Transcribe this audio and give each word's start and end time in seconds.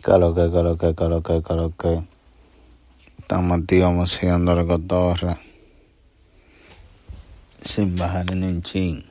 Coloque, 0.00 0.48
coloque, 0.48 0.94
coloque, 0.94 1.42
coloque. 1.42 2.04
Estamos 3.18 3.58
activos 3.58 4.10
siguiendo 4.10 4.54
la 4.54 4.64
cotorra. 4.64 5.40
Sin 7.60 7.96
bajar 7.96 8.30
en 8.30 8.44
un 8.44 8.62
chin. 8.62 9.04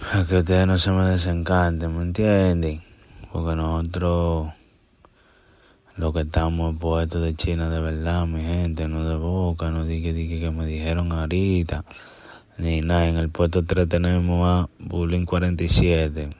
Para 0.00 0.24
que 0.24 0.38
ustedes 0.38 0.66
no 0.66 0.78
se 0.78 0.90
me 0.92 1.04
desencanten, 1.04 1.94
¿me 1.94 2.02
entienden? 2.02 2.82
Porque 3.30 3.54
nosotros, 3.56 4.52
lo 5.96 6.12
que 6.14 6.22
estamos 6.22 6.76
puestos 6.78 7.22
de 7.22 7.36
China 7.36 7.68
de 7.68 7.78
verdad, 7.78 8.26
mi 8.26 8.40
gente, 8.40 8.88
no 8.88 9.06
de 9.06 9.16
boca, 9.16 9.70
no 9.70 9.84
dije, 9.84 10.14
dije 10.14 10.40
que 10.40 10.50
me 10.50 10.64
dijeron 10.64 11.12
ahorita. 11.12 11.84
Ni 12.56 12.80
nada, 12.80 13.06
en 13.06 13.18
el 13.18 13.28
puesto 13.28 13.62
3 13.62 13.86
tenemos 13.86 14.48
a 14.48 14.70
Bullying 14.78 15.26
47 15.26 16.39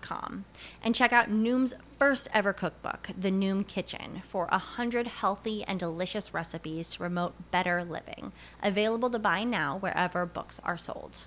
com 0.00 0.44
and 0.82 0.94
check 0.94 1.12
out 1.12 1.30
Noom's 1.30 1.74
first 1.98 2.28
ever 2.32 2.52
cookbook, 2.52 3.10
The 3.18 3.30
Noom 3.30 3.66
Kitchen, 3.66 4.22
for 4.24 4.46
100 4.50 5.06
healthy 5.06 5.64
and 5.64 5.80
delicious 5.80 6.32
recipes 6.32 6.90
to 6.90 6.98
promote 6.98 7.50
better 7.50 7.84
living. 7.84 8.32
Available 8.62 9.10
to 9.10 9.18
buy 9.18 9.44
now 9.44 9.78
wherever 9.78 10.26
books 10.26 10.60
are 10.64 10.76
sold. 10.76 11.26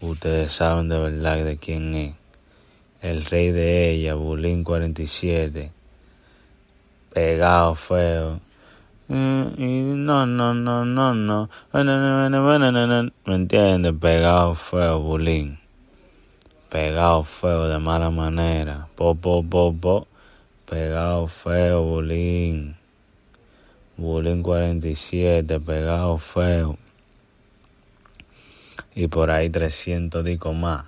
Ustedes 0.00 0.52
saben 0.52 0.88
de 0.88 0.96
verdad 0.96 1.44
de 1.44 1.56
quién 1.56 1.92
es. 1.94 2.14
El 3.02 3.24
rey 3.24 3.50
de 3.50 3.90
ella, 3.90 4.14
Bulín 4.14 4.62
47. 4.62 5.72
Pegado 7.12 7.74
feo. 7.74 8.38
No, 9.08 10.24
no, 10.24 10.54
no, 10.54 10.84
no, 10.84 11.14
no. 11.14 11.50
¿Me 11.72 13.34
entiendes? 13.34 13.92
Pegado 14.00 14.54
feo, 14.54 15.00
Bulín. 15.00 15.58
Pegado 16.68 17.24
feo 17.24 17.66
de 17.66 17.78
mala 17.80 18.10
manera. 18.10 18.86
Po, 18.94 19.16
po, 19.16 19.42
po, 19.42 19.74
po. 19.74 20.06
Pegado 20.64 21.26
feo, 21.26 21.82
Bulín. 21.82 22.76
Bulín 23.96 24.44
47, 24.44 25.58
pegado 25.58 26.18
feo 26.18 26.78
y 28.94 29.08
por 29.08 29.30
ahí 29.30 29.48
300 29.48 30.24
dico 30.24 30.52
más. 30.52 30.87